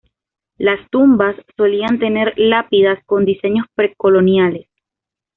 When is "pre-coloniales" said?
3.75-4.65